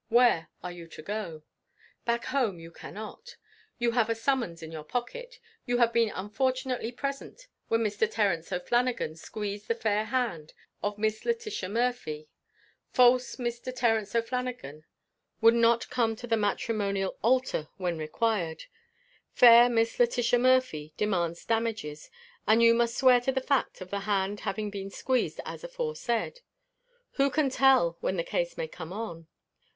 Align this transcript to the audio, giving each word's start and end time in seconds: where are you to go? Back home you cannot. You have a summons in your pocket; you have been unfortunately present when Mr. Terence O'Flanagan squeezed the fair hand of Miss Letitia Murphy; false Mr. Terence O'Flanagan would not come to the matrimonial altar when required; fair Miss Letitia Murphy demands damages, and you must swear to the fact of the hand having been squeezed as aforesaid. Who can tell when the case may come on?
where 0.09 0.49
are 0.63 0.71
you 0.71 0.87
to 0.87 1.03
go? 1.03 1.43
Back 2.05 2.25
home 2.25 2.57
you 2.57 2.71
cannot. 2.71 3.35
You 3.77 3.91
have 3.91 4.09
a 4.09 4.15
summons 4.15 4.63
in 4.63 4.71
your 4.71 4.83
pocket; 4.83 5.35
you 5.67 5.77
have 5.77 5.93
been 5.93 6.09
unfortunately 6.15 6.91
present 6.91 7.47
when 7.67 7.83
Mr. 7.83 8.09
Terence 8.09 8.51
O'Flanagan 8.51 9.15
squeezed 9.15 9.67
the 9.67 9.75
fair 9.75 10.05
hand 10.05 10.53
of 10.81 10.97
Miss 10.97 11.23
Letitia 11.23 11.69
Murphy; 11.69 12.27
false 12.89 13.35
Mr. 13.35 13.71
Terence 13.71 14.15
O'Flanagan 14.15 14.85
would 15.39 15.53
not 15.53 15.87
come 15.91 16.15
to 16.15 16.25
the 16.25 16.35
matrimonial 16.35 17.19
altar 17.21 17.67
when 17.77 17.99
required; 17.99 18.63
fair 19.33 19.69
Miss 19.69 19.99
Letitia 19.99 20.39
Murphy 20.39 20.95
demands 20.97 21.45
damages, 21.45 22.09
and 22.47 22.63
you 22.63 22.73
must 22.73 22.97
swear 22.97 23.21
to 23.21 23.31
the 23.31 23.39
fact 23.39 23.81
of 23.81 23.91
the 23.91 23.99
hand 23.99 24.39
having 24.39 24.71
been 24.71 24.89
squeezed 24.89 25.39
as 25.45 25.63
aforesaid. 25.63 26.39
Who 27.17 27.29
can 27.29 27.51
tell 27.51 27.97
when 28.01 28.17
the 28.17 28.23
case 28.23 28.57
may 28.57 28.67
come 28.67 28.91
on? 28.91 29.27